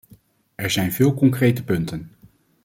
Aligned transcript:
Er 0.55 0.69
zijn 0.71 0.91
veel 0.91 1.13
concrete 1.13 1.63
punten. 1.63 2.11